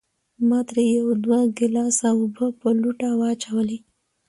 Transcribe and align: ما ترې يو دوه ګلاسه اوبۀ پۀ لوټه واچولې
ما 0.47 0.59
ترې 0.67 0.83
يو 0.97 1.07
دوه 1.23 1.39
ګلاسه 1.57 2.07
اوبۀ 2.17 2.45
پۀ 2.59 2.67
لوټه 2.81 3.09
واچولې 3.19 3.77